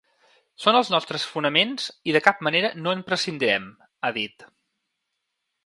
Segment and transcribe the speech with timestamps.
[0.61, 3.69] Són els nostres fonaments i de cap manera no en prescindirem,
[4.09, 4.49] ha dit.